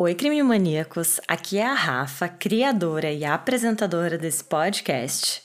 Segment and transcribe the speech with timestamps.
[0.00, 1.18] Oi, crime maníacos!
[1.26, 5.42] Aqui é a Rafa, criadora e apresentadora desse podcast.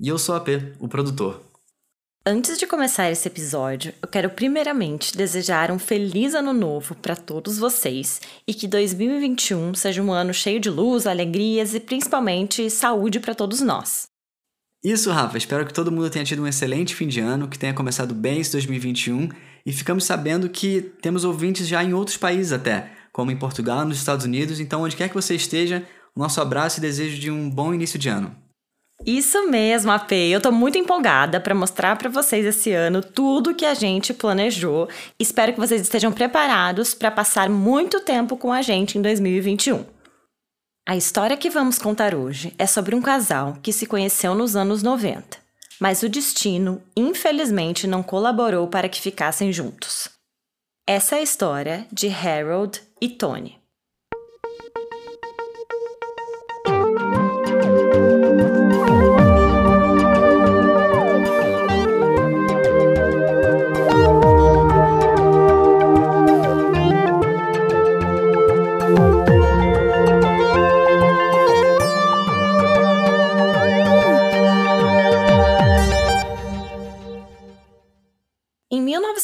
[0.00, 1.42] E eu sou a P, o produtor.
[2.24, 7.58] Antes de começar esse episódio, eu quero primeiramente desejar um feliz ano novo para todos
[7.58, 13.34] vocês e que 2021 seja um ano cheio de luz, alegrias e principalmente saúde para
[13.34, 14.08] todos nós.
[14.82, 15.36] Isso, Rafa.
[15.36, 18.40] Espero que todo mundo tenha tido um excelente fim de ano, que tenha começado bem
[18.40, 19.28] esse 2021
[19.66, 23.98] e ficamos sabendo que temos ouvintes já em outros países até como em Portugal, nos
[23.98, 24.60] Estados Unidos.
[24.60, 28.08] Então, onde quer que você esteja, nosso abraço e desejo de um bom início de
[28.08, 28.34] ano.
[29.06, 30.12] Isso mesmo, AP.
[30.12, 34.88] Eu tô muito empolgada para mostrar para vocês esse ano tudo que a gente planejou.
[35.18, 39.84] Espero que vocês estejam preparados para passar muito tempo com a gente em 2021.
[40.86, 44.82] A história que vamos contar hoje é sobre um casal que se conheceu nos anos
[44.82, 45.38] 90,
[45.80, 50.10] mas o destino, infelizmente, não colaborou para que ficassem juntos.
[50.86, 53.59] Essa é a história de Harold e Tony.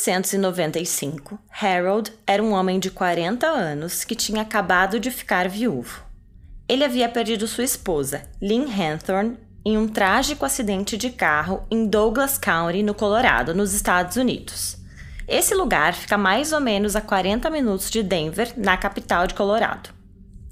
[0.07, 6.05] Em 1995, Harold era um homem de 40 anos que tinha acabado de ficar viúvo.
[6.69, 12.39] Ele havia perdido sua esposa, Lynn Hanthorne, em um trágico acidente de carro em Douglas
[12.39, 14.77] County, no Colorado, nos Estados Unidos.
[15.27, 19.91] Esse lugar fica mais ou menos a 40 minutos de Denver, na capital de Colorado.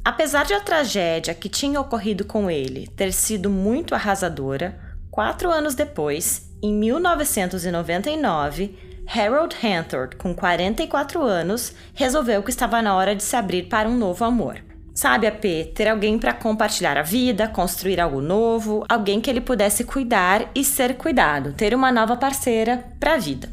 [0.04, 4.76] Apesar de a tragédia que tinha ocorrido com ele ter sido muito arrasadora,
[5.12, 13.14] quatro anos depois, em 1999, Harold Hanthorne, com 44 anos, resolveu que estava na hora
[13.14, 14.58] de se abrir para um novo amor.
[14.94, 19.84] Sabe, AP, ter alguém para compartilhar a vida, construir algo novo, alguém que ele pudesse
[19.84, 23.48] cuidar e ser cuidado, ter uma nova parceira para a vida.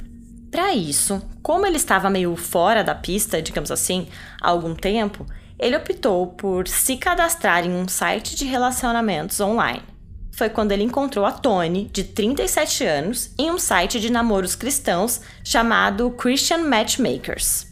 [0.52, 4.08] Para isso, como ele estava meio fora da pista, digamos assim,
[4.40, 5.26] há algum tempo,
[5.58, 9.82] ele optou por se cadastrar em um site de relacionamentos online
[10.32, 15.22] foi quando ele encontrou a Tony, de 37 anos, em um site de namoros cristãos
[15.44, 17.72] chamado Christian Matchmakers.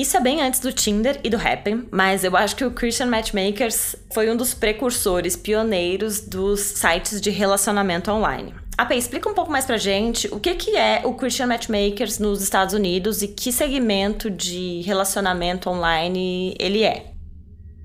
[0.00, 3.06] Isso é bem antes do Tinder e do Happn, mas eu acho que o Christian
[3.06, 8.54] Matchmakers foi um dos precursores, pioneiros dos sites de relacionamento online.
[8.78, 12.42] AP, explica um pouco mais pra gente o que, que é o Christian Matchmakers nos
[12.42, 17.12] Estados Unidos e que segmento de relacionamento online ele é.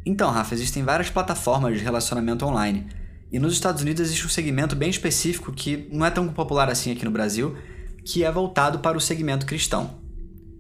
[0.06, 2.88] Então, Rafa, existem várias plataformas de relacionamento online.
[3.32, 6.92] E nos Estados Unidos existe um segmento bem específico que não é tão popular assim
[6.92, 7.58] aqui no Brasil,
[8.04, 10.00] que é voltado para o segmento cristão.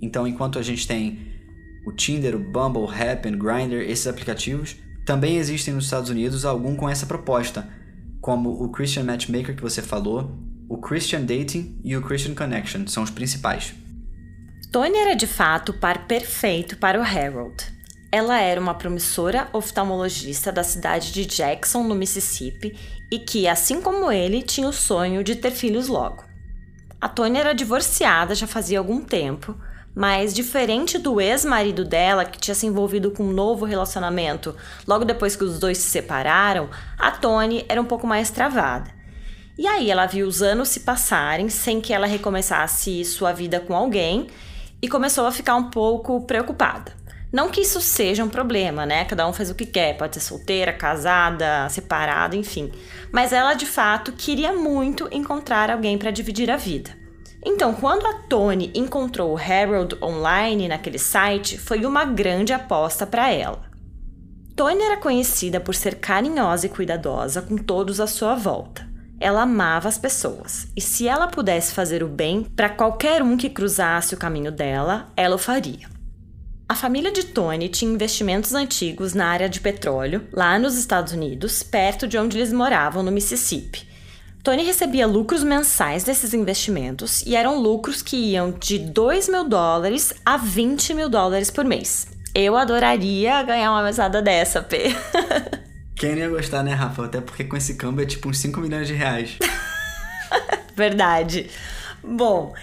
[0.02, 1.20] Então, enquanto a gente tem
[1.86, 6.76] o Tinder, o Bumble, o Happn, Grindr, esses aplicativos, também existem nos Estados Unidos algum
[6.76, 7.70] com essa proposta,
[8.20, 10.36] como o Christian Matchmaker que você falou,
[10.68, 13.76] o Christian Dating e o Christian Connection, são os principais.
[14.72, 17.75] Tony era de fato o par perfeito para o Harold.
[18.16, 22.74] Ela era uma promissora oftalmologista da cidade de Jackson, no Mississippi,
[23.12, 26.24] e que, assim como ele, tinha o sonho de ter filhos logo.
[27.02, 29.53] A Tônia era divorciada já fazia algum tempo,
[29.94, 34.56] mas diferente do ex-marido dela, que tinha se envolvido com um novo relacionamento
[34.88, 38.90] logo depois que os dois se separaram, a Tony era um pouco mais travada.
[39.58, 43.76] E aí ela viu os anos se passarem sem que ela recomeçasse sua vida com
[43.76, 44.28] alguém
[44.82, 47.03] e começou a ficar um pouco preocupada.
[47.35, 49.03] Não que isso seja um problema, né?
[49.03, 52.72] Cada um faz o que quer, pode ser solteira, casada, separada, enfim.
[53.12, 56.91] Mas ela de fato queria muito encontrar alguém para dividir a vida.
[57.44, 63.29] Então, quando a Tony encontrou o Harold online naquele site, foi uma grande aposta para
[63.29, 63.63] ela.
[64.56, 68.88] Tony era conhecida por ser carinhosa e cuidadosa com todos à sua volta.
[69.19, 73.50] Ela amava as pessoas, e se ela pudesse fazer o bem para qualquer um que
[73.50, 75.94] cruzasse o caminho dela, ela o faria.
[76.68, 81.62] A família de Tony tinha investimentos antigos na área de petróleo, lá nos Estados Unidos,
[81.62, 83.88] perto de onde eles moravam, no Mississippi.
[84.44, 90.12] Tony recebia lucros mensais desses investimentos e eram lucros que iam de 2 mil dólares
[90.26, 92.08] a 20 mil dólares por mês.
[92.34, 94.85] Eu adoraria ganhar uma mesada dessa, P.
[95.96, 97.06] Quem não ia gostar, né, Rafa?
[97.06, 99.38] Até porque com esse câmbio é tipo uns 5 milhões de reais.
[100.76, 101.50] Verdade.
[102.03, 102.53] Bom,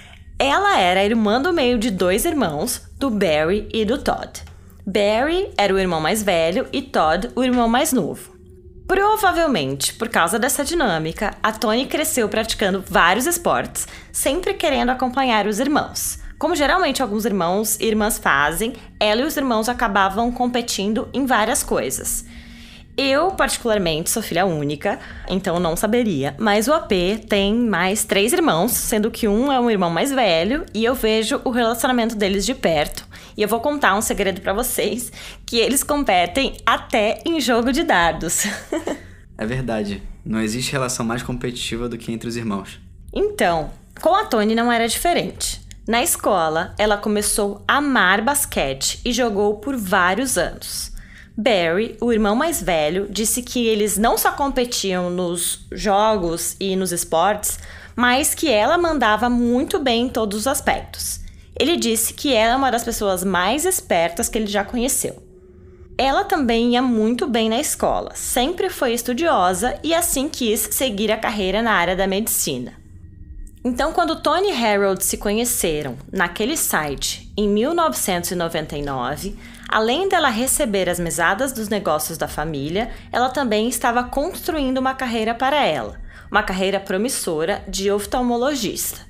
[0.44, 4.42] ela era a irmã do meio de dois irmãos, do Barry e do Todd.
[4.84, 8.32] Barry era o irmão mais velho e Todd o irmão mais novo.
[8.88, 15.60] Provavelmente, por causa dessa dinâmica, a Tony cresceu praticando vários esportes, sempre querendo acompanhar os
[15.60, 16.18] irmãos.
[16.40, 21.62] Como geralmente alguns irmãos e irmãs fazem, ela e os irmãos acabavam competindo em várias
[21.62, 22.24] coisas.
[22.96, 24.98] Eu, particularmente, sou filha única,
[25.28, 26.34] então não saberia.
[26.38, 26.92] Mas o AP
[27.28, 31.40] tem mais três irmãos, sendo que um é um irmão mais velho, e eu vejo
[31.44, 33.06] o relacionamento deles de perto.
[33.36, 35.10] E eu vou contar um segredo para vocês:
[35.46, 38.44] que eles competem até em jogo de dardos.
[39.38, 40.02] é verdade.
[40.24, 42.78] Não existe relação mais competitiva do que entre os irmãos.
[43.12, 45.60] Então, com a Tony não era diferente.
[45.88, 50.91] Na escola, ela começou a amar basquete e jogou por vários anos.
[51.37, 56.93] Barry, o irmão mais velho, disse que eles não só competiam nos jogos e nos
[56.93, 57.58] esportes,
[57.96, 61.20] mas que ela mandava muito bem em todos os aspectos.
[61.58, 65.23] Ele disse que ela é uma das pessoas mais espertas que ele já conheceu.
[65.96, 71.19] Ela também ia muito bem na escola, sempre foi estudiosa e assim quis seguir a
[71.19, 72.73] carreira na área da medicina.
[73.64, 79.37] Então, quando Tony e Harold se conheceram naquele site em 1999,
[79.72, 85.34] Além dela receber as mesadas dos negócios da família, ela também estava construindo uma carreira
[85.34, 85.98] para ela,
[86.30, 89.00] uma carreira promissora de oftalmologista.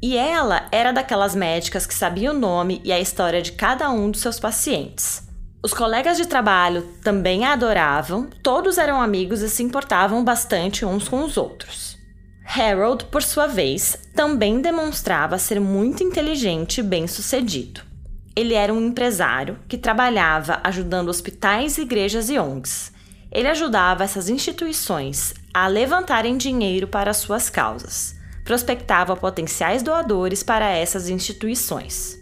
[0.00, 4.12] E ela era daquelas médicas que sabia o nome e a história de cada um
[4.12, 5.26] dos seus pacientes.
[5.60, 11.08] Os colegas de trabalho também a adoravam, todos eram amigos e se importavam bastante uns
[11.08, 11.98] com os outros.
[12.46, 17.90] Harold, por sua vez, também demonstrava ser muito inteligente e bem-sucedido.
[18.34, 22.92] Ele era um empresário que trabalhava ajudando hospitais, igrejas e ONGs.
[23.30, 28.14] Ele ajudava essas instituições a levantarem dinheiro para suas causas,
[28.44, 32.18] prospectava potenciais doadores para essas instituições.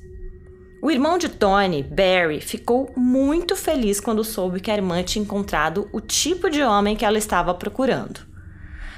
[0.82, 5.88] O irmão de Tony, Barry, ficou muito feliz quando soube que a irmã tinha encontrado
[5.92, 8.20] o tipo de homem que ela estava procurando.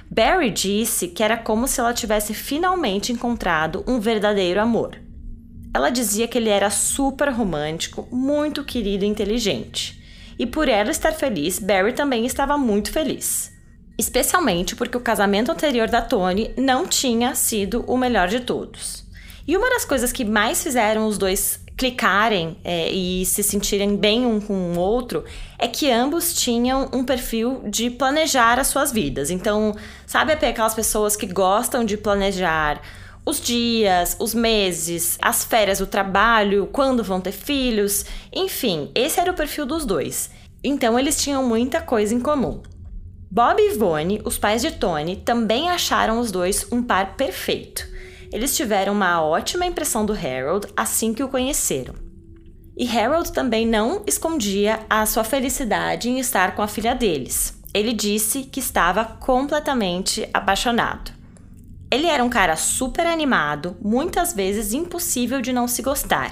[0.08, 4.96] Barry disse que era como se ela tivesse finalmente encontrado um verdadeiro amor.
[5.74, 10.02] Ela dizia que ele era super romântico, muito querido e inteligente.
[10.38, 13.52] E por ela estar feliz, Barry também estava muito feliz.
[13.98, 19.04] Especialmente porque o casamento anterior da Tony não tinha sido o melhor de todos.
[19.46, 24.24] E uma das coisas que mais fizeram os dois clicarem é, e se sentirem bem
[24.26, 25.24] um com o outro
[25.58, 29.30] é que ambos tinham um perfil de planejar as suas vidas.
[29.30, 29.74] Então,
[30.06, 32.80] sabe aquelas pessoas que gostam de planejar
[33.24, 39.30] os dias, os meses, as férias, o trabalho, quando vão ter filhos, enfim, esse era
[39.30, 40.30] o perfil dos dois.
[40.62, 42.62] Então eles tinham muita coisa em comum.
[43.30, 47.86] Bob e Ivone, os pais de Tony, também acharam os dois um par perfeito.
[48.32, 51.94] Eles tiveram uma ótima impressão do Harold assim que o conheceram.
[52.76, 57.58] E Harold também não escondia a sua felicidade em estar com a filha deles.
[57.72, 61.21] Ele disse que estava completamente apaixonado.
[61.92, 66.30] Ele era um cara super animado, muitas vezes impossível de não se gostar.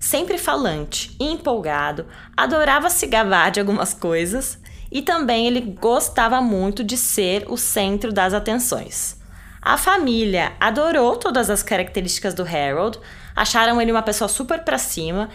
[0.00, 4.58] Sempre falante, empolgado, adorava se gabar de algumas coisas
[4.90, 9.16] e também ele gostava muito de ser o centro das atenções.
[9.62, 12.98] A família adorou todas as características do Harold,
[13.36, 15.28] acharam ele uma pessoa super pra cima,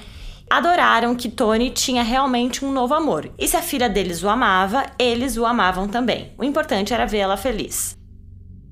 [0.50, 3.32] adoraram que Tony tinha realmente um novo amor.
[3.40, 6.34] E se a filha deles o amava, eles o amavam também.
[6.38, 8.03] O importante era vê-la feliz.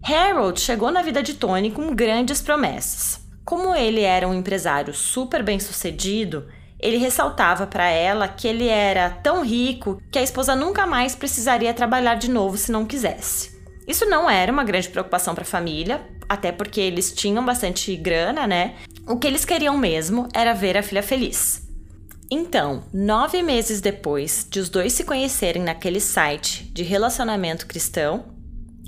[0.03, 3.21] Harold chegou na vida de Tony com grandes promessas.
[3.45, 6.47] Como ele era um empresário super bem sucedido,
[6.79, 11.73] ele ressaltava para ela que ele era tão rico que a esposa nunca mais precisaria
[11.73, 13.61] trabalhar de novo se não quisesse.
[13.87, 18.47] Isso não era uma grande preocupação para a família, até porque eles tinham bastante grana,
[18.47, 18.75] né?
[19.07, 21.67] O que eles queriam mesmo era ver a filha feliz.
[22.29, 28.23] Então, nove meses depois de os dois se conhecerem naquele site de relacionamento cristão,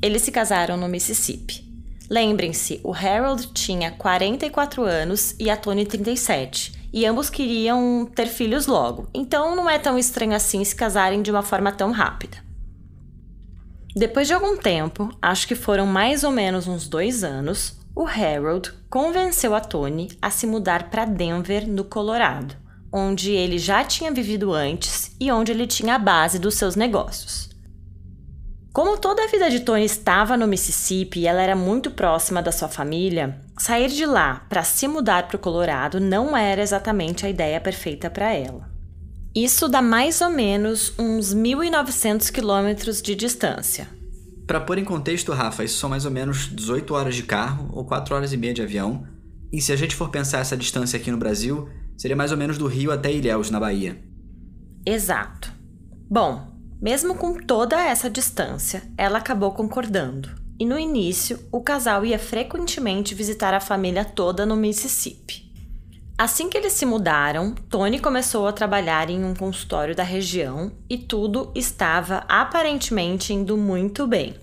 [0.03, 1.63] eles se casaram no Mississippi.
[2.09, 8.67] Lembrem-se, o Harold tinha 44 anos e a Tony 37, e ambos queriam ter filhos
[8.67, 12.37] logo, então não é tão estranho assim se casarem de uma forma tão rápida.
[13.95, 18.73] Depois de algum tempo, acho que foram mais ou menos uns dois anos, o Harold
[18.89, 22.57] convenceu a Tony a se mudar para Denver, no Colorado,
[22.91, 27.52] onde ele já tinha vivido antes e onde ele tinha a base dos seus negócios.
[28.73, 32.51] Como toda a vida de Tony estava no Mississippi e ela era muito próxima da
[32.51, 37.29] sua família, sair de lá para se mudar para o Colorado não era exatamente a
[37.29, 38.67] ideia perfeita para ela.
[39.35, 43.87] Isso dá mais ou menos uns 1.900 quilômetros de distância.
[44.47, 47.85] Para pôr em contexto, Rafa, isso são mais ou menos 18 horas de carro ou
[47.85, 49.05] 4 horas e meia de avião.
[49.51, 52.57] E se a gente for pensar essa distância aqui no Brasil, seria mais ou menos
[52.57, 54.01] do Rio até Ilhéus, na Bahia.
[54.83, 55.51] Exato.
[56.09, 56.52] Bom,
[56.83, 60.29] mesmo com toda essa distância, ela acabou concordando.
[60.59, 65.49] E no início, o casal ia frequentemente visitar a família toda no Mississippi.
[66.17, 70.97] Assim que eles se mudaram, Tony começou a trabalhar em um consultório da região e
[70.97, 74.35] tudo estava aparentemente indo muito bem.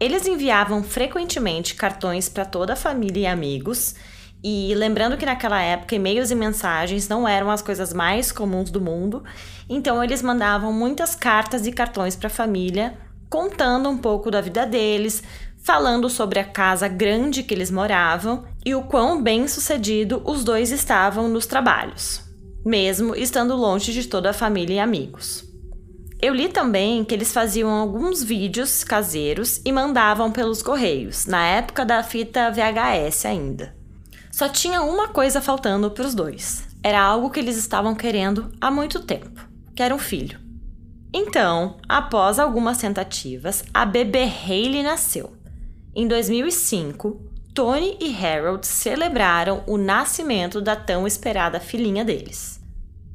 [0.00, 3.94] Eles enviavam frequentemente cartões para toda a família e amigos,
[4.42, 8.80] e lembrando que naquela época e-mails e mensagens não eram as coisas mais comuns do
[8.80, 9.22] mundo,
[9.68, 12.96] então eles mandavam muitas cartas e cartões para a família,
[13.28, 15.22] contando um pouco da vida deles,
[15.62, 20.72] falando sobre a casa grande que eles moravam e o quão bem sucedido os dois
[20.72, 22.22] estavam nos trabalhos,
[22.64, 25.44] mesmo estando longe de toda a família e amigos.
[26.22, 31.84] Eu li também que eles faziam alguns vídeos caseiros e mandavam pelos correios, na época
[31.84, 33.79] da fita VHS ainda.
[34.30, 36.68] Só tinha uma coisa faltando para os dois.
[36.82, 40.38] Era algo que eles estavam querendo há muito tempo, que era um filho.
[41.12, 45.32] Então, após algumas tentativas, a bebê Hayley nasceu.
[45.94, 47.20] Em 2005,
[47.52, 52.60] Tony e Harold celebraram o nascimento da tão esperada filhinha deles.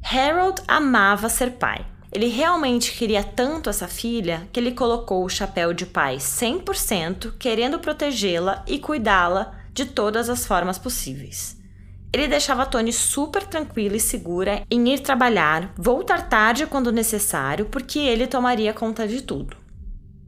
[0.04, 1.86] Harold amava ser pai.
[2.12, 7.78] Ele realmente queria tanto essa filha que ele colocou o chapéu de pai 100%, querendo
[7.78, 11.54] protegê-la e cuidá-la de todas as formas possíveis.
[12.10, 17.98] Ele deixava Tony super tranquila e segura em ir trabalhar, voltar tarde quando necessário, porque
[17.98, 19.54] ele tomaria conta de tudo.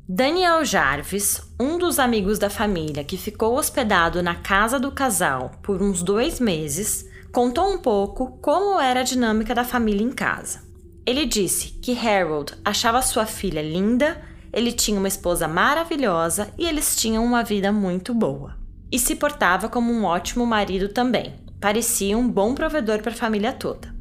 [0.06, 5.82] Daniel Jarvis, um dos amigos da família que ficou hospedado na casa do casal por
[5.82, 10.62] uns dois meses, contou um pouco como era a dinâmica da família em casa.
[11.06, 14.20] Ele disse que Harold achava sua filha linda,
[14.52, 18.58] ele tinha uma esposa maravilhosa e eles tinham uma vida muito boa.
[18.90, 21.34] E se portava como um ótimo marido também.
[21.60, 23.94] Parecia um bom provedor para a família toda.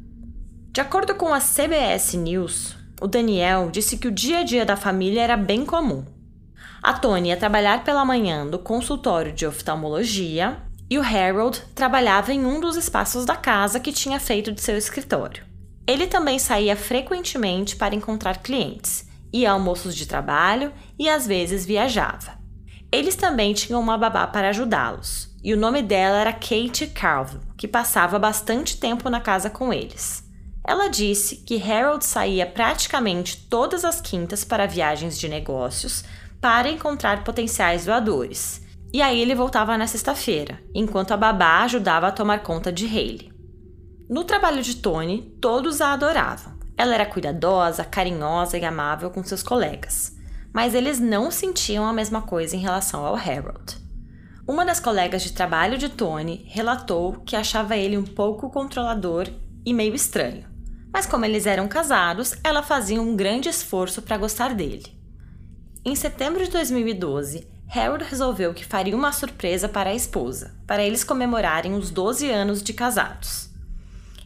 [0.72, 4.76] De acordo com a CBS News, o Daniel disse que o dia a dia da
[4.76, 6.04] família era bem comum.
[6.82, 10.56] A Tony ia trabalhar pela manhã no consultório de oftalmologia
[10.88, 14.78] e o Harold trabalhava em um dos espaços da casa que tinha feito de seu
[14.78, 15.44] escritório.
[15.86, 21.66] Ele também saía frequentemente para encontrar clientes, ia a almoços de trabalho e às vezes
[21.66, 22.37] viajava.
[22.90, 27.68] Eles também tinham uma babá para ajudá-los, e o nome dela era Kate Carville, que
[27.68, 30.26] passava bastante tempo na casa com eles.
[30.66, 36.04] Ela disse que Harold saía praticamente todas as quintas para viagens de negócios
[36.40, 38.62] para encontrar potenciais doadores.
[38.92, 43.32] E aí ele voltava na sexta-feira, enquanto a babá ajudava a tomar conta de Hayley.
[44.08, 46.58] No trabalho de Tony, todos a adoravam.
[46.76, 50.17] Ela era cuidadosa, carinhosa e amável com seus colegas,
[50.52, 53.76] mas eles não sentiam a mesma coisa em relação ao Harold.
[54.46, 59.28] Uma das colegas de trabalho de Tony relatou que achava ele um pouco controlador
[59.64, 60.48] e meio estranho
[60.92, 64.86] mas como eles eram casados, ela fazia um grande esforço para gostar dele.
[65.84, 71.04] Em setembro de 2012, Harold resolveu que faria uma surpresa para a esposa, para eles
[71.04, 73.50] comemorarem os 12 anos de casados.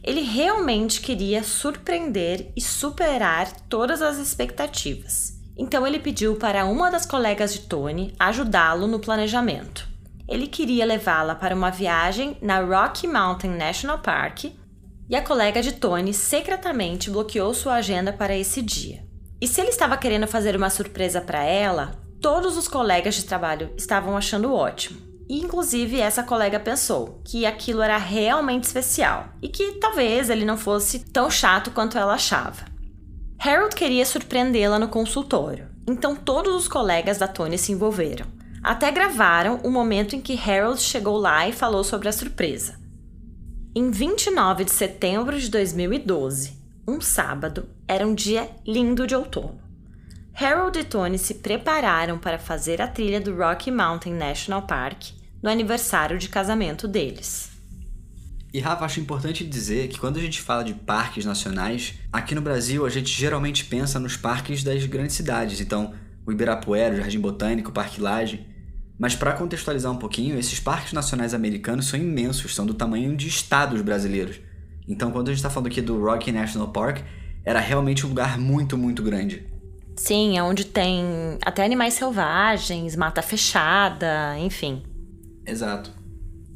[0.01, 5.32] Ele realmente queria surpreender e superar todas as expectativas.
[5.57, 9.87] Então ele pediu para uma das colegas de Tony ajudá-lo no planejamento.
[10.27, 14.45] Ele queria levá-la para uma viagem na Rocky Mountain National Park
[15.09, 19.05] e a colega de Tony secretamente bloqueou sua agenda para esse dia.
[19.39, 23.71] E se ele estava querendo fazer uma surpresa para ela, todos os colegas de trabalho
[23.77, 25.01] estavam achando ótimo.
[25.29, 30.57] E inclusive essa colega pensou que aquilo era realmente especial e que talvez ele não
[30.57, 32.72] fosse tão chato quanto ela achava.
[33.45, 38.25] Harold queria surpreendê-la no consultório, então todos os colegas da Tony se envolveram.
[38.63, 42.79] Até gravaram o momento em que Harold chegou lá e falou sobre a surpresa.
[43.75, 46.57] Em 29 de setembro de 2012,
[46.87, 49.59] um sábado, era um dia lindo de outono.
[50.33, 55.09] Harold e Tony se prepararam para fazer a trilha do Rocky Mountain National Park
[55.41, 57.52] no aniversário de casamento deles.
[58.53, 62.41] E Rafa, acho importante dizer que quando a gente fala de parques nacionais, aqui no
[62.41, 65.59] Brasil a gente geralmente pensa nos parques das grandes cidades.
[65.59, 68.45] Então, o Ibirapuera, o Jardim Botânico, o Parque Lage.
[68.99, 73.27] Mas para contextualizar um pouquinho, esses parques nacionais americanos são imensos, são do tamanho de
[73.27, 74.39] estados brasileiros.
[74.87, 76.99] Então, quando a gente está falando aqui do Rocky National Park,
[77.43, 79.47] era realmente um lugar muito, muito grande.
[79.95, 84.83] Sim, é onde tem até animais selvagens, mata fechada, enfim.
[85.43, 85.91] Exato.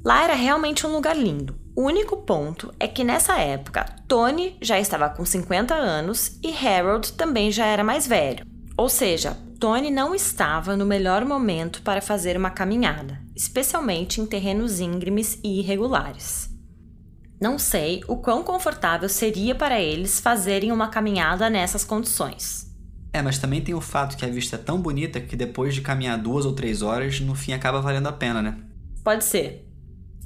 [0.06, 1.66] Lá era realmente um lugar lindo.
[1.78, 7.14] O único ponto é que nessa época, Tony já estava com 50 anos e Harold
[7.14, 8.44] também já era mais velho.
[8.76, 14.80] Ou seja, Tony não estava no melhor momento para fazer uma caminhada, especialmente em terrenos
[14.80, 16.50] íngremes e irregulares.
[17.40, 22.76] Não sei o quão confortável seria para eles fazerem uma caminhada nessas condições.
[23.14, 25.82] É, mas também tem o fato que a vista é tão bonita que depois de
[25.82, 28.58] caminhar duas ou três horas, no fim acaba valendo a pena, né?
[29.04, 29.67] Pode ser.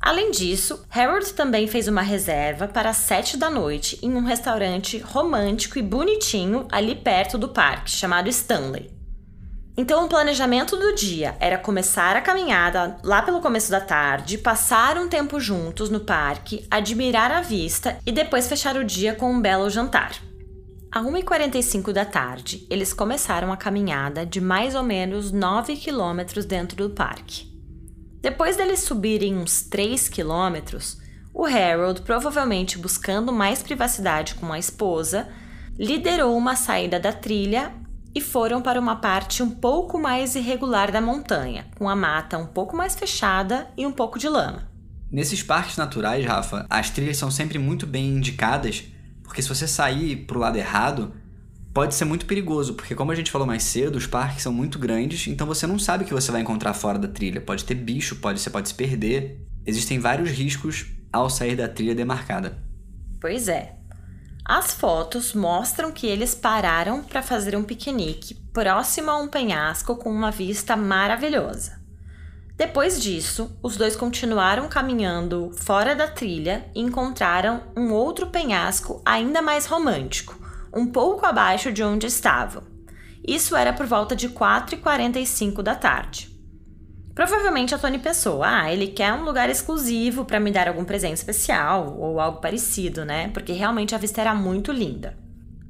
[0.02, 4.98] Além disso, Harold também fez uma reserva para as 7 da noite em um restaurante
[4.98, 8.90] romântico e bonitinho ali perto do parque, chamado Stanley.
[9.78, 14.98] Então, o planejamento do dia era começar a caminhada lá pelo começo da tarde, passar
[14.98, 19.40] um tempo juntos no parque, admirar a vista e depois fechar o dia com um
[19.40, 20.14] belo jantar.
[20.92, 26.76] A 1h45 da tarde, eles começaram a caminhada de mais ou menos 9 quilômetros dentro
[26.76, 27.51] do parque.
[28.22, 31.00] Depois deles subirem uns 3 quilômetros,
[31.34, 35.28] o Harold, provavelmente buscando mais privacidade com a esposa,
[35.78, 37.74] liderou uma saída da trilha
[38.14, 42.46] e foram para uma parte um pouco mais irregular da montanha, com a mata um
[42.46, 44.70] pouco mais fechada e um pouco de lama.
[45.12, 48.84] Nesses parques naturais, Rafa, as trilhas são sempre muito bem indicadas,
[49.24, 51.14] porque se você sair para o lado errado,
[51.74, 54.78] pode ser muito perigoso, porque como a gente falou mais cedo, os parques são muito
[54.78, 57.42] grandes, então você não sabe o que você vai encontrar fora da trilha.
[57.42, 59.40] Pode ter bicho, pode, você pode se perder.
[59.66, 62.58] Existem vários riscos ao sair da trilha demarcada.
[63.20, 63.76] Pois é.
[64.44, 70.12] As fotos mostram que eles pararam para fazer um piquenique próximo a um penhasco com
[70.12, 71.80] uma vista maravilhosa.
[72.58, 79.42] Depois disso, os dois continuaram caminhando fora da trilha e encontraram um outro penhasco ainda
[79.42, 80.38] mais romântico,
[80.74, 82.64] um pouco abaixo de onde estavam.
[83.28, 86.32] Isso era por volta de 4h45 da tarde.
[87.14, 91.18] Provavelmente a Tony pensou: ah, ele quer um lugar exclusivo para me dar algum presente
[91.18, 93.30] especial ou algo parecido, né?
[93.30, 95.18] Porque realmente a vista era muito linda.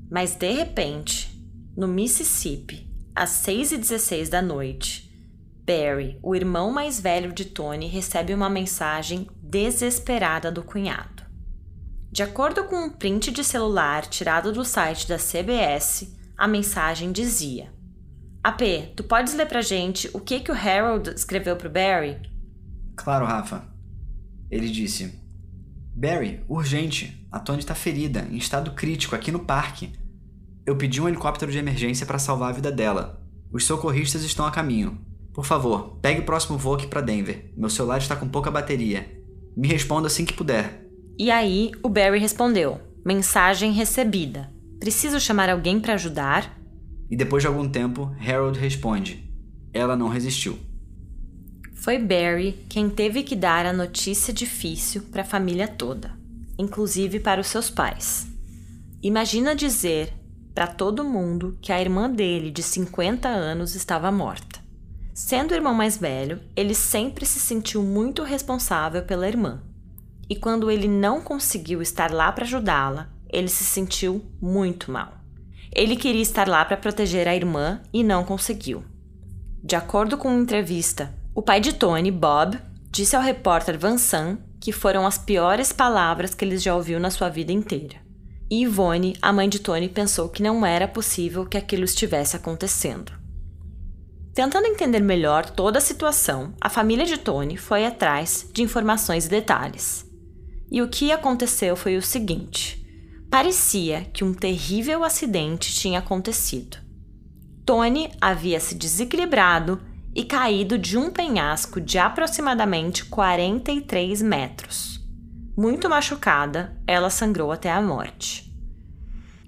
[0.10, 1.29] Mas de repente,
[1.75, 5.10] no Mississippi, às 6h16 da noite,
[5.65, 11.20] Barry, o irmão mais velho de Tony, recebe uma mensagem desesperada do cunhado.
[12.12, 17.72] De acordo com um print de celular tirado do site da CBS, a mensagem dizia:
[18.44, 18.62] AP,
[18.98, 22.18] tu podes ler pra gente o que, que o Harold escreveu pro Barry?
[22.98, 23.63] Claro, Rafa.
[24.50, 25.18] Ele disse:
[25.96, 27.25] Barry, urgente.
[27.32, 29.94] A Tony tá ferida, em estado crítico, aqui no parque.
[30.65, 33.25] Eu pedi um helicóptero de emergência para salvar a vida dela.
[33.53, 35.00] Os socorristas estão a caminho.
[35.34, 37.54] Por favor, pegue o próximo voo aqui para Denver.
[37.56, 39.10] Meu celular está com pouca bateria.
[39.56, 40.90] Me responda assim que puder.
[41.17, 44.52] E aí, o Barry respondeu: Mensagem recebida.
[44.80, 46.58] Preciso chamar alguém para ajudar?
[47.10, 49.24] E depois de algum tempo, Harold responde:
[49.74, 50.58] Ela não resistiu.
[51.74, 56.12] Foi Barry quem teve que dar a notícia difícil para a família toda,
[56.58, 58.28] inclusive para os seus pais.
[59.02, 60.13] Imagina dizer
[60.54, 64.60] para todo mundo que a irmã dele, de 50 anos, estava morta.
[65.13, 69.62] Sendo o irmão mais velho, ele sempre se sentiu muito responsável pela irmã.
[70.32, 75.17] E quando ele não conseguiu estar lá para ajudá-la, ele se sentiu muito mal.
[75.76, 78.82] Ele queria estar lá para proteger a irmã e não conseguiu.
[79.62, 82.58] De acordo com uma entrevista, o pai de Tony, Bob,
[82.89, 87.12] disse ao repórter Van San que foram as piores palavras que ele já ouviu na
[87.12, 87.98] sua vida inteira.
[88.50, 93.12] E Yvonne, a mãe de Tony, pensou que não era possível que aquilo estivesse acontecendo.
[94.34, 99.30] Tentando entender melhor toda a situação, a família de Tony foi atrás de informações e
[99.30, 100.10] detalhes.
[100.71, 102.81] E o que aconteceu foi o seguinte:
[103.29, 106.77] Parecia que um terrível acidente tinha acontecido.
[107.65, 109.81] Tony havia se desequilibrado
[110.15, 114.99] e caído de um penhasco de aproximadamente 43 metros.
[115.55, 118.51] Muito machucada, ela sangrou até a morte.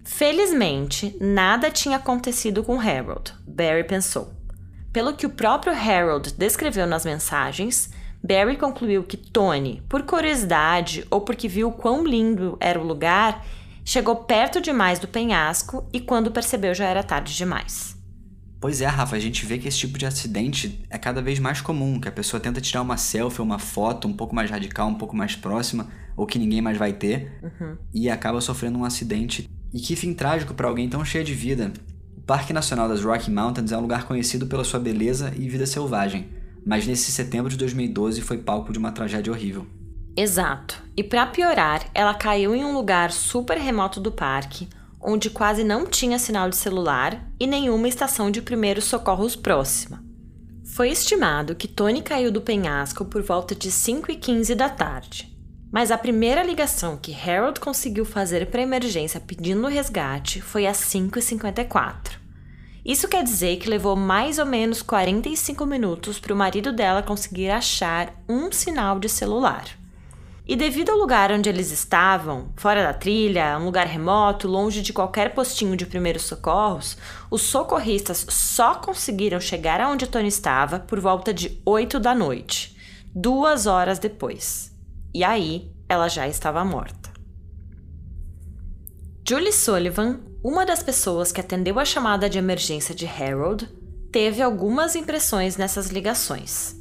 [0.03, 4.33] Felizmente, nada tinha acontecido com Harold, Barry pensou.
[4.91, 7.89] Pelo que o próprio Harold descreveu nas mensagens,
[8.23, 13.43] Barry concluiu que Tony, por curiosidade ou porque viu quão lindo era o lugar,
[13.85, 17.97] Chegou perto demais do penhasco e quando percebeu já era tarde demais.
[18.61, 21.59] Pois é, Rafa, a gente vê que esse tipo de acidente é cada vez mais
[21.59, 24.95] comum, que a pessoa tenta tirar uma selfie, uma foto um pouco mais radical, um
[24.95, 27.75] pouco mais próxima, ou que ninguém mais vai ter, uhum.
[27.93, 29.49] e acaba sofrendo um acidente.
[29.73, 31.73] E que fim trágico para alguém tão cheio de vida.
[32.15, 35.65] O Parque Nacional das Rocky Mountains é um lugar conhecido pela sua beleza e vida
[35.65, 36.29] selvagem,
[36.65, 39.65] mas nesse setembro de 2012 foi palco de uma tragédia horrível.
[40.15, 40.81] Exato.
[40.95, 44.67] E para piorar, ela caiu em um lugar super remoto do parque,
[45.01, 50.03] onde quase não tinha sinal de celular e nenhuma estação de primeiros socorros próxima.
[50.63, 55.31] Foi estimado que Tony caiu do penhasco por volta de 5 e 15 da tarde.
[55.71, 61.17] Mas a primeira ligação que Harold conseguiu fazer para emergência pedindo resgate foi às 5
[61.17, 62.22] e 54.
[62.85, 67.49] Isso quer dizer que levou mais ou menos 45 minutos para o marido dela conseguir
[67.49, 69.65] achar um sinal de celular.
[70.45, 74.91] E devido ao lugar onde eles estavam, fora da trilha, um lugar remoto, longe de
[74.91, 76.97] qualquer postinho de primeiros socorros,
[77.31, 82.75] os socorristas só conseguiram chegar aonde Tony estava por volta de 8 da noite,
[83.15, 84.71] duas horas depois.
[85.13, 87.13] e aí ela já estava morta.
[89.25, 93.69] Julie Sullivan, uma das pessoas que atendeu a chamada de emergência de Harold,
[94.11, 96.75] teve algumas impressões nessas ligações.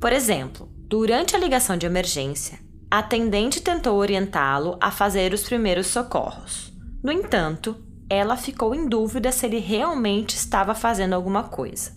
[0.00, 5.88] Por exemplo, durante a ligação de emergência, a atendente tentou orientá-lo a fazer os primeiros
[5.88, 6.72] socorros.
[7.02, 7.76] No entanto,
[8.08, 11.90] ela ficou em dúvida se ele realmente estava fazendo alguma coisa.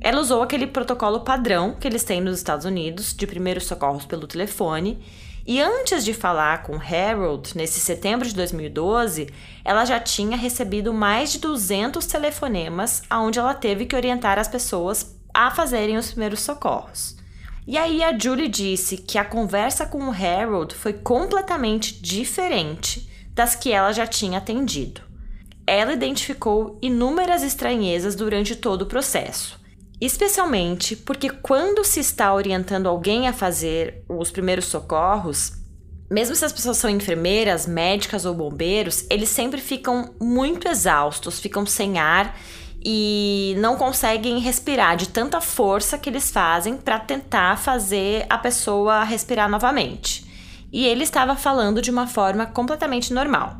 [0.00, 4.26] Ela usou aquele protocolo padrão que eles têm nos Estados Unidos de primeiros socorros pelo
[4.26, 5.00] telefone
[5.50, 9.30] e antes de falar com Harold, nesse setembro de 2012,
[9.64, 15.16] ela já tinha recebido mais de 200 telefonemas onde ela teve que orientar as pessoas
[15.32, 17.16] a fazerem os primeiros socorros.
[17.66, 23.56] E aí a Julie disse que a conversa com o Harold foi completamente diferente das
[23.56, 25.00] que ela já tinha atendido.
[25.66, 29.57] Ela identificou inúmeras estranhezas durante todo o processo
[30.00, 35.52] Especialmente porque quando se está orientando alguém a fazer os primeiros socorros,
[36.10, 41.66] mesmo se as pessoas são enfermeiras, médicas ou bombeiros, eles sempre ficam muito exaustos, ficam
[41.66, 42.38] sem ar
[42.82, 49.02] e não conseguem respirar de tanta força que eles fazem para tentar fazer a pessoa
[49.02, 50.24] respirar novamente.
[50.72, 53.56] E ele estava falando de uma forma completamente normal.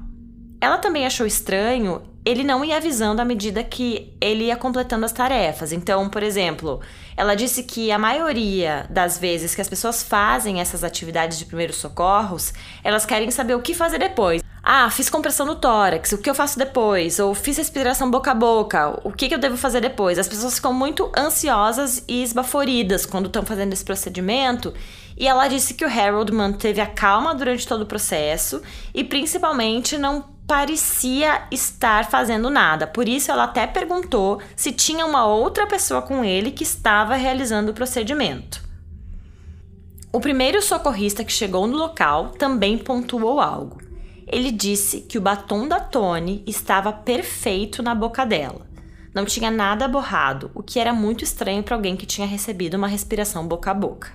[0.60, 5.12] Ela também achou estranho ele não ia avisando à medida que ele ia completando as
[5.12, 5.72] tarefas.
[5.72, 6.78] Então, por exemplo,
[7.16, 11.76] ela disse que a maioria das vezes que as pessoas fazem essas atividades de primeiros
[11.76, 12.52] socorros,
[12.84, 14.42] elas querem saber o que fazer depois.
[14.62, 17.18] Ah, fiz compressão no tórax, o que eu faço depois?
[17.18, 20.18] Ou fiz respiração boca a boca, o que, eu devo fazer depois?
[20.18, 24.74] As pessoas ficam muito ansiosas e esbaforidas quando estão fazendo esse procedimento.
[25.16, 28.60] E ela disse que o Harold manteve a calma durante todo o processo
[28.94, 32.86] e principalmente não parecia estar fazendo nada.
[32.86, 37.70] Por isso, ela até perguntou se tinha uma outra pessoa com ele que estava realizando
[37.70, 38.66] o procedimento.
[40.10, 43.78] O primeiro socorrista que chegou no local também pontuou algo.
[44.26, 48.66] Ele disse que o batom da Tony estava perfeito na boca dela.
[49.14, 52.88] Não tinha nada borrado, o que era muito estranho para alguém que tinha recebido uma
[52.88, 54.12] respiração boca a boca.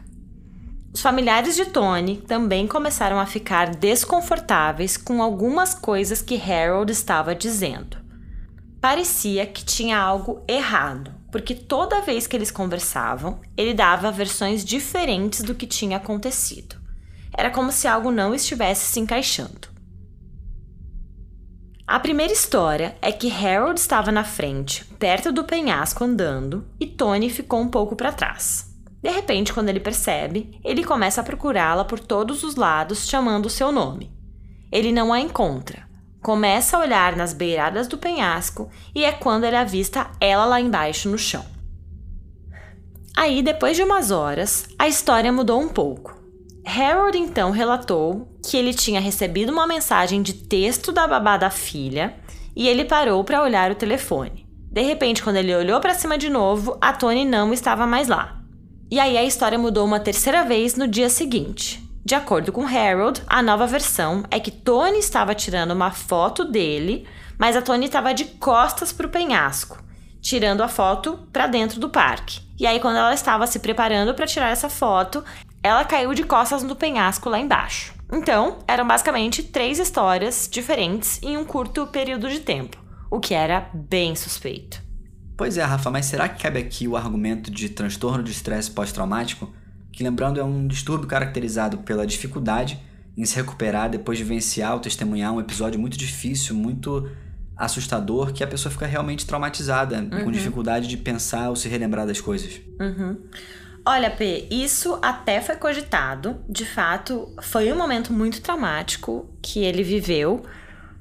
[0.93, 7.33] Os familiares de Tony também começaram a ficar desconfortáveis com algumas coisas que Harold estava
[7.33, 7.97] dizendo.
[8.79, 15.41] Parecia que tinha algo errado, porque toda vez que eles conversavam, ele dava versões diferentes
[15.41, 16.75] do que tinha acontecido.
[17.35, 19.73] Era como se algo não estivesse se encaixando.
[21.87, 27.31] A primeira história é que Harold estava na frente, perto do penhasco andando, e Tony
[27.31, 28.72] ficou um pouco para trás.
[29.03, 33.49] De repente, quando ele percebe, ele começa a procurá-la por todos os lados, chamando o
[33.49, 34.09] seu nome.
[34.71, 35.85] Ele não a encontra.
[36.21, 41.09] Começa a olhar nas beiradas do penhasco e é quando ele avista ela lá embaixo
[41.09, 41.45] no chão.
[43.15, 46.17] Aí, depois de umas horas, a história mudou um pouco.
[46.65, 52.15] Harold então relatou que ele tinha recebido uma mensagem de texto da babá da filha
[52.55, 54.47] e ele parou para olhar o telefone.
[54.71, 58.42] De repente, quando ele olhou para cima de novo, a Tony não estava mais lá.
[58.93, 61.83] E aí a história mudou uma terceira vez no dia seguinte.
[62.05, 67.07] De acordo com Harold, a nova versão é que Tony estava tirando uma foto dele,
[67.35, 69.83] mas a Tony estava de costas para o penhasco,
[70.21, 72.41] tirando a foto para dentro do parque.
[72.59, 75.25] E aí, quando ela estava se preparando para tirar essa foto,
[75.63, 77.95] ela caiu de costas no penhasco lá embaixo.
[78.11, 82.77] Então, eram basicamente três histórias diferentes em um curto período de tempo,
[83.09, 84.83] o que era bem suspeito.
[85.35, 89.53] Pois é, Rafa, mas será que cabe aqui o argumento de transtorno de estresse pós-traumático?
[89.91, 92.79] Que, lembrando, é um distúrbio caracterizado pela dificuldade
[93.17, 97.09] em se recuperar depois de vivenciar ou testemunhar um episódio muito difícil, muito
[97.55, 100.23] assustador, que a pessoa fica realmente traumatizada, uhum.
[100.23, 102.59] com dificuldade de pensar ou se relembrar das coisas.
[102.79, 103.17] Uhum.
[103.85, 106.37] Olha, P, isso até foi cogitado.
[106.49, 110.43] De fato, foi um momento muito traumático que ele viveu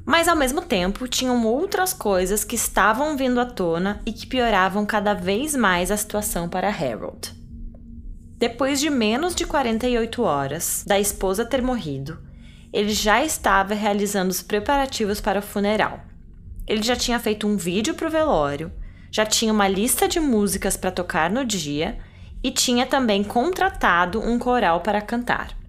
[0.04, 4.84] mas ao mesmo tempo, tinham outras coisas que estavam vindo à tona e que pioravam
[4.84, 7.32] cada vez mais a situação para Harold.
[8.38, 12.18] Depois de menos de 48 horas da esposa ter morrido,
[12.72, 16.00] ele já estava realizando os preparativos para o funeral.
[16.66, 18.72] Ele já tinha feito um vídeo para o velório,
[19.12, 21.98] já tinha uma lista de músicas para tocar no dia
[22.42, 25.61] e tinha também contratado um coral para cantar.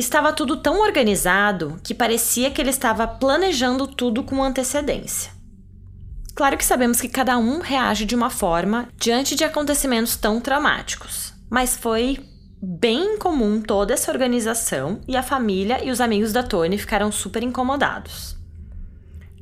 [0.00, 5.30] Estava tudo tão organizado que parecia que ele estava planejando tudo com antecedência.
[6.34, 11.34] Claro que sabemos que cada um reage de uma forma diante de acontecimentos tão traumáticos,
[11.50, 12.18] mas foi
[12.62, 17.42] bem comum toda essa organização e a família e os amigos da Tony ficaram super
[17.42, 18.38] incomodados.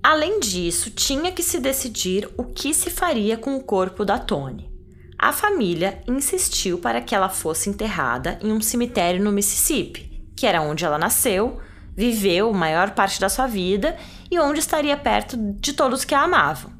[0.02, 4.68] Além disso, tinha que se decidir o que se faria com o corpo da Tony.
[5.16, 10.07] a família insistiu para que ela fosse enterrada em um cemitério no Mississippi,
[10.38, 11.58] que era onde ela nasceu,
[11.96, 13.96] viveu a maior parte da sua vida
[14.30, 16.70] e onde estaria perto de todos que a amavam.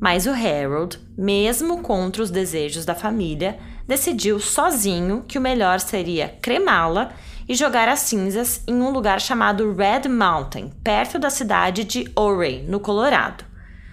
[0.00, 6.36] Mas o Harold, mesmo contra os desejos da família, decidiu sozinho que o melhor seria
[6.40, 7.12] cremá-la
[7.46, 12.64] e jogar as cinzas em um lugar chamado Red Mountain, perto da cidade de Ouray,
[12.66, 13.44] no Colorado,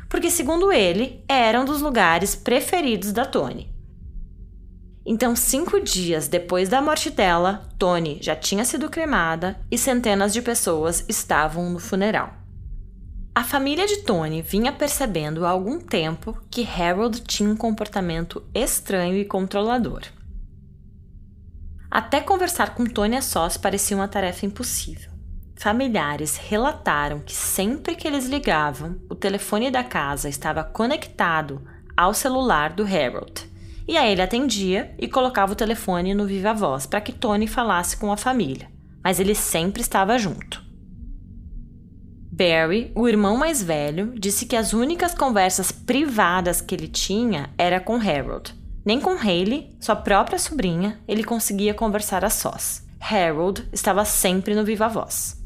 [0.07, 3.69] porque, segundo ele, era um dos lugares preferidos da Tony.
[5.05, 10.41] Então, cinco dias depois da morte dela, Tony já tinha sido cremada e centenas de
[10.41, 12.33] pessoas estavam no funeral.
[13.33, 19.15] A família de Tony vinha percebendo há algum tempo que Harold tinha um comportamento estranho
[19.15, 20.01] e controlador.
[21.89, 25.11] Até conversar com Tony a sós parecia uma tarefa impossível.
[25.55, 31.61] Familiares relataram que sempre que eles ligavam, o telefone da casa estava conectado
[31.97, 33.48] ao celular do Harold.
[33.89, 37.97] E aí ele atendia e colocava o telefone no viva voz para que Tony falasse
[37.97, 38.69] com a família,
[39.03, 40.63] mas ele sempre estava junto.
[42.31, 47.79] Barry, o irmão mais velho, disse que as únicas conversas privadas que ele tinha era
[47.79, 48.53] com Harold,
[48.85, 52.87] nem com Hayley, sua própria sobrinha, ele conseguia conversar a sós.
[53.01, 55.43] Harold estava sempre no viva voz.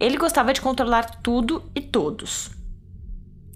[0.00, 2.50] Ele gostava de controlar tudo e todos.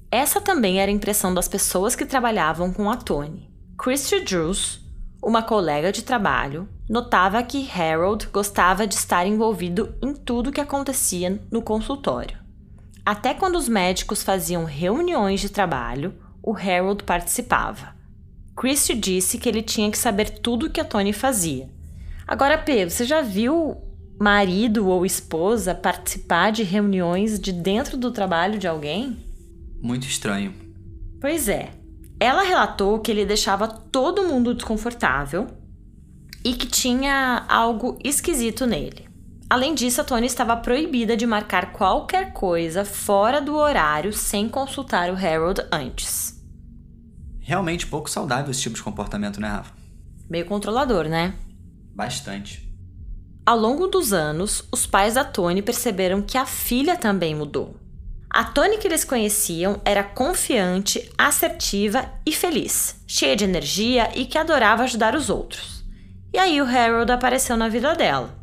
[0.09, 3.48] Essa também era a impressão das pessoas que trabalhavam com a Tony.
[3.81, 4.81] Christy Drews,
[5.23, 11.41] uma colega de trabalho, notava que Harold gostava de estar envolvido em tudo que acontecia
[11.49, 12.37] no consultório.
[13.07, 16.12] Até quando os médicos faziam reuniões de trabalho,
[16.43, 17.95] o Harold participava.
[18.57, 21.71] Christie disse que ele tinha que saber tudo o que a Tony fazia.
[22.27, 23.77] Agora, P, você já viu
[24.19, 29.25] marido ou esposa participar de reuniões de dentro do trabalho de alguém?
[29.81, 30.53] Muito estranho.
[31.21, 31.78] Pois é.
[32.21, 35.47] Ela relatou que ele deixava todo mundo desconfortável
[36.45, 39.09] e que tinha algo esquisito nele.
[39.51, 45.11] Além disso, a Tony estava proibida de marcar qualquer coisa fora do horário sem consultar
[45.11, 46.39] o Harold antes
[47.49, 49.73] realmente pouco saudável esse tipo de comportamento, né, Rafa?
[50.29, 51.35] Meio controlador, né?
[51.95, 52.71] Bastante.
[53.47, 57.78] Ao longo dos anos, os pais da Tony perceberam que a filha também mudou.
[58.38, 64.38] A Tony que eles conheciam era confiante, assertiva e feliz, cheia de energia e que
[64.38, 65.85] adorava ajudar os outros.
[66.33, 68.38] E aí o Harold apareceu na vida dela.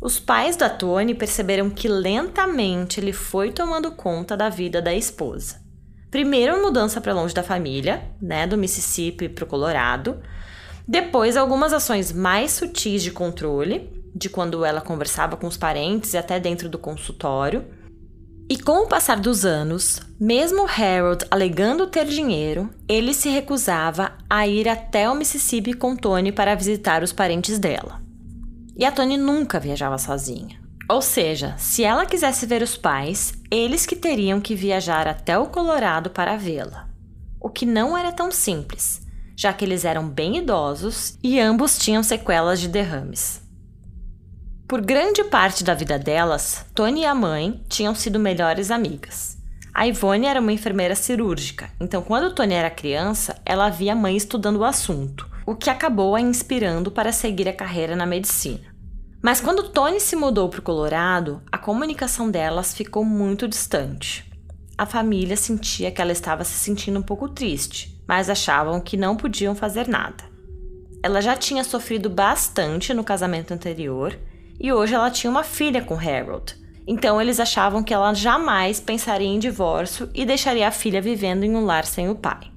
[0.00, 5.60] Os pais da Tony perceberam que lentamente ele foi tomando conta da vida da esposa.
[6.08, 10.22] Primeiro, mudança para longe da família, né, do Mississippi para o Colorado.
[10.86, 16.16] Depois, algumas ações mais sutis de controle, de quando ela conversava com os parentes e
[16.16, 17.81] até dentro do consultório.
[18.52, 24.46] E com o passar dos anos, mesmo Harold alegando ter dinheiro, ele se recusava a
[24.46, 28.02] ir até o Mississippi com Tony para visitar os parentes dela.
[28.76, 30.60] E a Tony nunca viajava sozinha.
[30.86, 35.46] Ou seja, se ela quisesse ver os pais, eles que teriam que viajar até o
[35.46, 36.90] Colorado para vê-la.
[37.40, 39.00] O que não era tão simples,
[39.34, 43.41] já que eles eram bem idosos e ambos tinham sequelas de derrames.
[44.72, 49.36] Por grande parte da vida delas, Tony e a mãe tinham sido melhores amigas.
[49.74, 54.16] A Ivone era uma enfermeira cirúrgica, então quando Tony era criança, ela via a mãe
[54.16, 58.74] estudando o assunto, o que acabou a inspirando para seguir a carreira na medicina.
[59.20, 64.24] Mas quando Tony se mudou para o Colorado, a comunicação delas ficou muito distante.
[64.78, 69.18] A família sentia que ela estava se sentindo um pouco triste, mas achavam que não
[69.18, 70.24] podiam fazer nada.
[71.02, 74.18] Ela já tinha sofrido bastante no casamento anterior
[74.62, 76.54] e hoje ela tinha uma filha com Harold.
[76.86, 81.56] Então eles achavam que ela jamais pensaria em divórcio e deixaria a filha vivendo em
[81.56, 82.50] um lar sem o pai.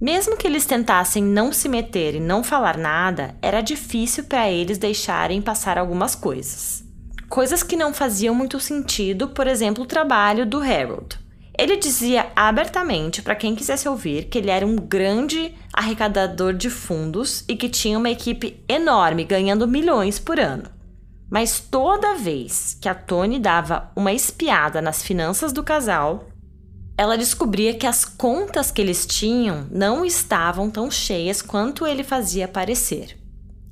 [0.00, 4.78] Mesmo que eles tentassem não se meter e não falar nada, era difícil para eles
[4.78, 6.82] deixarem passar algumas coisas.
[7.28, 11.18] Coisas que não faziam muito sentido, por exemplo, o trabalho do Harold.
[11.56, 17.44] Ele dizia abertamente para quem quisesse ouvir que ele era um grande arrecadador de fundos
[17.46, 20.79] e que tinha uma equipe enorme, ganhando milhões por ano.
[21.30, 26.26] Mas toda vez que a Tony dava uma espiada nas finanças do casal,
[26.98, 32.48] ela descobria que as contas que eles tinham não estavam tão cheias quanto ele fazia
[32.48, 33.16] parecer.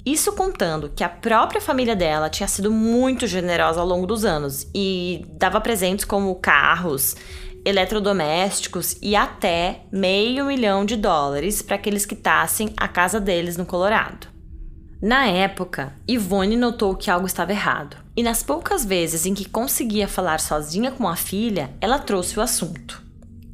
[0.06, 4.66] Isso contando que a própria família dela tinha sido muito generosa ao longo dos anos
[4.74, 7.16] e dava presentes como carros,
[7.64, 13.66] eletrodomésticos e até meio milhão de dólares para que eles quitassem a casa deles no
[13.66, 14.37] Colorado.
[15.00, 20.08] Na época, Ivone notou que algo estava errado, e nas poucas vezes em que conseguia
[20.08, 23.00] falar sozinha com a filha, ela trouxe o assunto.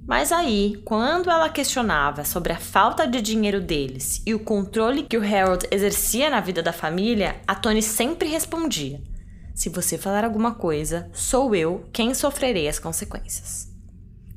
[0.07, 5.19] Mas aí, quando ela questionava sobre a falta de dinheiro deles e o controle que
[5.19, 9.03] o Harold exercia na vida da família, a Tony sempre respondia:
[9.55, 13.69] Se você falar alguma coisa, sou eu quem sofrerei as consequências.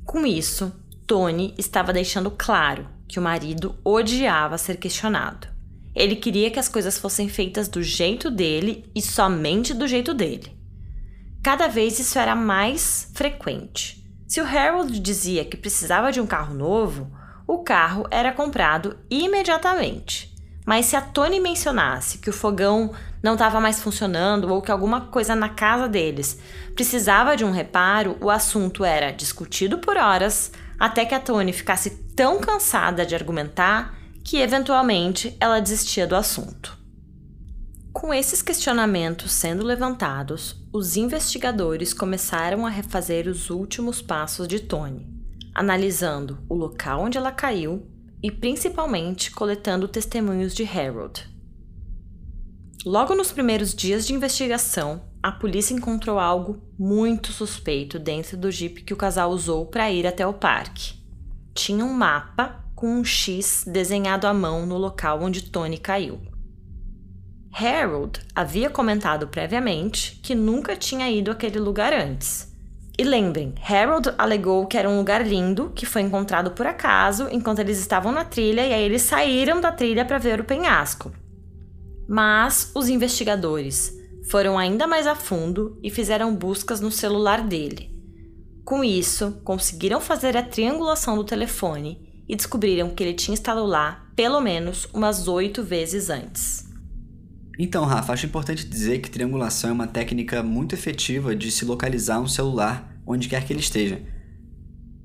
[0.04, 0.72] Com isso,
[1.06, 5.57] Tony estava deixando claro que o marido odiava ser questionado.
[5.98, 10.56] Ele queria que as coisas fossem feitas do jeito dele e somente do jeito dele.
[11.42, 14.08] Cada vez isso era mais frequente.
[14.24, 17.10] Se o Harold dizia que precisava de um carro novo,
[17.48, 20.32] o carro era comprado imediatamente.
[20.64, 25.00] Mas se a Tony mencionasse que o fogão não estava mais funcionando ou que alguma
[25.06, 26.38] coisa na casa deles
[26.76, 31.90] precisava de um reparo, o assunto era discutido por horas até que a Tony ficasse
[32.14, 36.78] tão cansada de argumentar que eventualmente ela desistia do assunto.
[37.92, 45.06] Com esses questionamentos sendo levantados, os investigadores começaram a refazer os últimos passos de Tony,
[45.54, 47.86] analisando o local onde ela caiu
[48.22, 51.28] e principalmente coletando testemunhos de Harold.
[52.84, 58.82] Logo nos primeiros dias de investigação, a polícia encontrou algo muito suspeito dentro do jeep
[58.84, 60.94] que o casal usou para ir até o parque.
[61.52, 66.20] Tinha um mapa com um X desenhado à mão no local onde Tony caiu.
[67.52, 72.54] Harold havia comentado previamente que nunca tinha ido àquele lugar antes.
[72.96, 77.58] E lembrem, Harold alegou que era um lugar lindo que foi encontrado por acaso enquanto
[77.58, 81.10] eles estavam na trilha e aí eles saíram da trilha para ver o penhasco.
[82.08, 83.92] Mas os investigadores
[84.30, 87.90] foram ainda mais a fundo e fizeram buscas no celular dele.
[88.64, 94.06] Com isso, conseguiram fazer a triangulação do telefone e descobriram que ele tinha estado lá
[94.14, 96.68] pelo menos umas oito vezes antes.
[97.58, 102.20] Então, Rafa, acho importante dizer que triangulação é uma técnica muito efetiva de se localizar
[102.20, 104.00] um celular onde quer que ele esteja.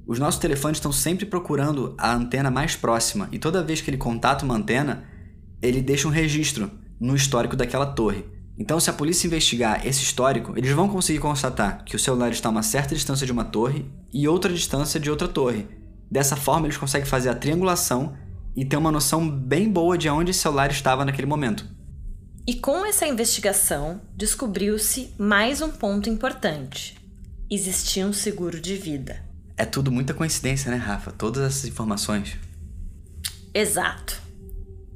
[0.05, 3.97] Os nossos telefones estão sempre procurando a antena mais próxima e toda vez que ele
[3.97, 5.05] contata uma antena,
[5.61, 8.25] ele deixa um registro no histórico daquela torre.
[8.57, 12.49] Então, se a polícia investigar esse histórico, eles vão conseguir constatar que o celular está
[12.49, 15.65] a uma certa distância de uma torre e outra distância de outra torre,
[16.13, 18.15] Dessa forma, eles conseguem fazer a triangulação
[18.55, 21.67] e ter uma noção bem boa de onde esse celular estava naquele momento.
[22.45, 26.95] E com essa investigação, descobriu-se mais um ponto importante:
[27.49, 29.25] existia um seguro de vida.
[29.57, 31.11] É tudo muita coincidência, né, Rafa?
[31.11, 32.37] Todas essas informações.
[33.51, 34.21] Exato.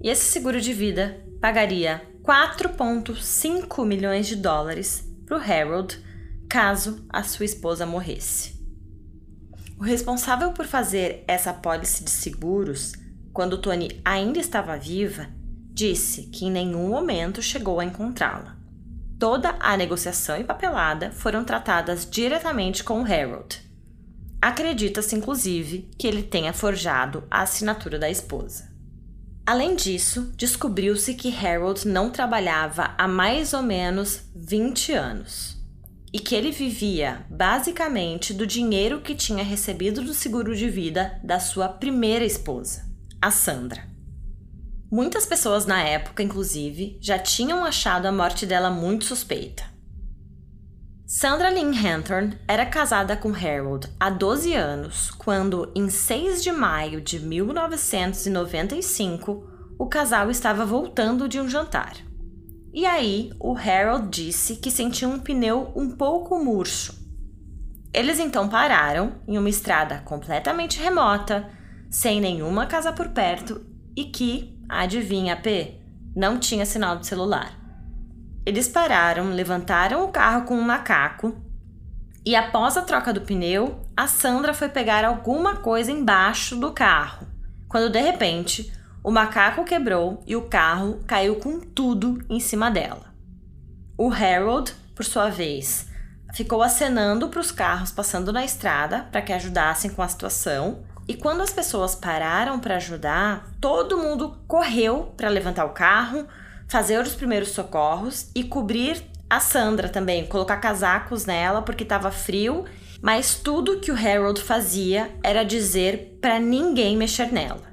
[0.03, 5.99] E esse seguro de vida pagaria 4,5 milhões de dólares para o Harold
[6.47, 8.56] caso a sua esposa morresse.
[9.79, 12.93] O responsável por fazer essa pólice de seguros,
[13.31, 15.27] quando Tony ainda estava viva,
[15.71, 18.57] disse que em nenhum momento chegou a encontrá-la.
[19.19, 23.61] Toda a negociação e papelada foram tratadas diretamente com Harold.
[24.41, 28.71] Acredita-se, inclusive, que ele tenha forjado a assinatura da esposa.
[29.45, 35.56] Além disso, descobriu-se que Harold não trabalhava há mais ou menos 20 anos
[36.13, 41.39] e que ele vivia basicamente do dinheiro que tinha recebido do seguro de vida da
[41.39, 42.85] sua primeira esposa,
[43.21, 43.83] a Sandra.
[44.89, 49.65] Muitas pessoas na época, inclusive, já tinham achado a morte dela muito suspeita.
[51.05, 57.01] Sandra Lynn Hanthorne era casada com Harold há 12 anos quando, em 6 de maio
[57.01, 59.47] de 1995,
[59.79, 62.06] o casal estava voltando de um jantar.
[62.77, 66.93] E aí, o Harold disse que sentiu um pneu um pouco murcho.
[67.91, 71.49] Eles então pararam em uma estrada completamente remota,
[71.89, 75.81] sem nenhuma casa por perto e que, adivinha, P,
[76.15, 77.51] não tinha sinal de celular.
[78.45, 81.35] Eles pararam, levantaram o carro com um macaco
[82.23, 87.25] e, após a troca do pneu, a Sandra foi pegar alguma coisa embaixo do carro,
[87.67, 88.71] quando de repente
[89.07, 93.05] o macaco quebrou e o carro caiu com tudo em cima dela.
[93.97, 95.87] O Harold, por sua vez,
[96.33, 100.83] ficou acenando para os carros passando na estrada para que ajudassem com a situação.
[101.07, 106.27] E quando as pessoas pararam para ajudar, todo mundo correu para levantar o carro,
[106.67, 112.65] fazer os primeiros socorros e cobrir a Sandra também, colocar casacos nela porque estava frio,
[113.01, 117.66] mas tudo que o Harold fazia era dizer para ninguém mexer nela.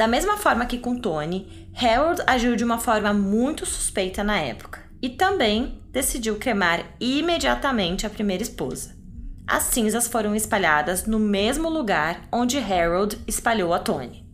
[0.00, 4.80] Da mesma forma que com Tony, Harold agiu de uma forma muito suspeita na época
[5.02, 8.96] e também decidiu cremar imediatamente a primeira esposa.
[9.46, 14.24] As cinzas foram espalhadas no mesmo lugar onde Harold espalhou a Tony.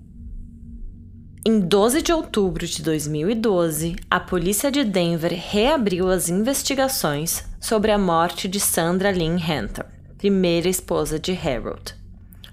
[1.44, 7.98] Em 12 de outubro de 2012, a polícia de Denver reabriu as investigações sobre a
[7.98, 9.84] morte de Sandra Lynn Hunter,
[10.16, 12.05] primeira esposa de Harold.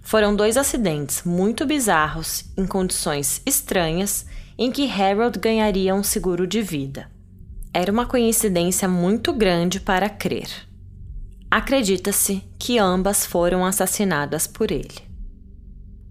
[0.04, 4.26] Foram dois acidentes muito bizarros, em condições estranhas,
[4.58, 7.10] em que Harold ganharia um seguro de vida.
[7.74, 10.49] Era uma coincidência muito grande para crer.
[11.49, 15.01] Acredita-se que ambas foram assassinadas por ele.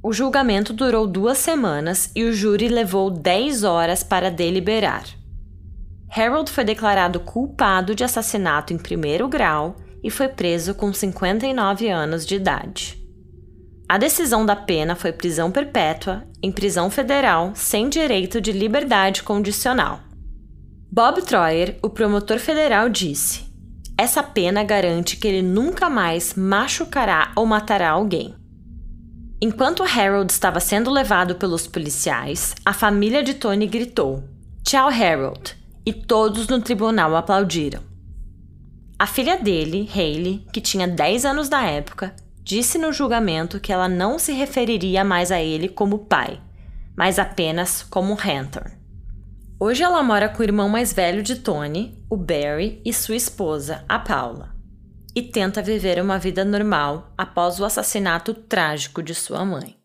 [0.03, 5.05] O julgamento durou duas semanas e o júri levou 10 horas para deliberar.
[6.11, 12.27] Harold foi declarado culpado de assassinato em primeiro grau e foi preso com 59 anos
[12.27, 13.02] de idade.
[13.93, 20.01] A decisão da pena foi prisão perpétua em prisão federal sem direito de liberdade condicional.
[20.91, 23.45] Bob Troyer, o promotor federal, disse:
[23.99, 28.35] Essa pena garante que ele nunca mais machucará ou matará alguém.
[29.43, 34.25] Enquanto Harold estava sendo levado pelos policiais, a família de Tony gritou:
[34.65, 35.55] Tchau, Harold!
[35.85, 37.83] E todos no tribunal aplaudiram.
[38.99, 43.89] A filha dele, Hayley, que tinha 10 anos na época, disse no julgamento que ela
[43.89, 46.41] não se referiria mais a ele como pai,
[46.97, 48.79] mas apenas como Hunter.
[49.59, 53.85] Hoje ela mora com o irmão mais velho de Tony, o Barry, e sua esposa,
[53.89, 54.55] a Paula,
[55.15, 59.82] e tenta viver uma vida normal após o assassinato trágico de sua mãe.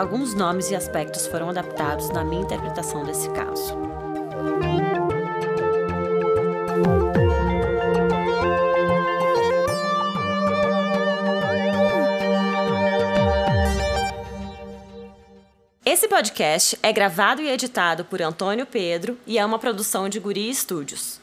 [0.00, 3.76] Alguns nomes e aspectos foram adaptados na minha interpretação desse caso.
[15.84, 20.54] Esse podcast é gravado e editado por Antônio Pedro e é uma produção de Guri
[20.54, 21.19] Studios.